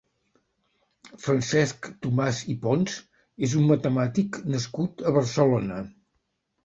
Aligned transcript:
Francesc 1.25 1.89
Tomàs 2.05 2.39
i 2.53 2.57
Pons 2.63 2.95
és 3.49 3.53
un 3.63 3.69
matemàtic 3.73 4.41
nascut 4.55 5.05
a 5.11 5.15
Barcelona. 5.19 5.79